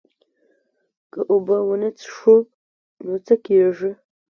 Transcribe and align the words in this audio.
که 1.11 1.19
اوبه 1.31 1.57
ونه 1.67 1.89
څښو 1.99 2.35
نو 3.05 3.13
څه 3.25 3.35
کیږي 3.45 3.91